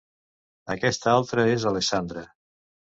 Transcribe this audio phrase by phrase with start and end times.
[0.75, 2.27] Aquesta altra és Alessandra.